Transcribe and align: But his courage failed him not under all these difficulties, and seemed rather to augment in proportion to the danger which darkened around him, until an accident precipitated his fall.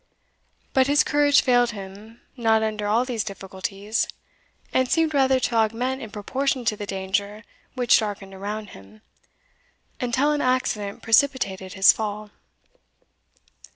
But 0.73 0.87
his 0.87 1.03
courage 1.03 1.41
failed 1.41 1.73
him 1.73 2.21
not 2.35 2.63
under 2.63 2.87
all 2.87 3.05
these 3.05 3.23
difficulties, 3.23 4.07
and 4.73 4.89
seemed 4.89 5.13
rather 5.13 5.39
to 5.39 5.55
augment 5.57 6.01
in 6.01 6.09
proportion 6.09 6.65
to 6.65 6.75
the 6.75 6.87
danger 6.87 7.43
which 7.75 7.99
darkened 7.99 8.33
around 8.33 8.71
him, 8.71 9.03
until 9.99 10.31
an 10.31 10.41
accident 10.41 11.03
precipitated 11.03 11.73
his 11.73 11.93
fall. 11.93 12.31